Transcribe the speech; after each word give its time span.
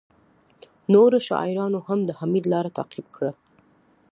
نورو 0.93 1.17
شاعرانو 1.27 1.79
هم 1.87 1.99
د 2.05 2.09
حمید 2.19 2.45
لاره 2.53 2.69
تعقیب 2.77 3.05
کړه 3.15 3.31